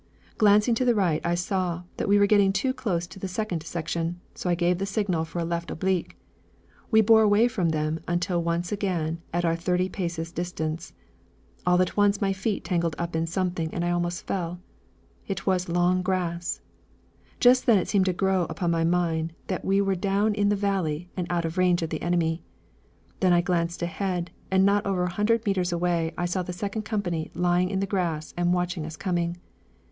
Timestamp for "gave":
4.55-4.79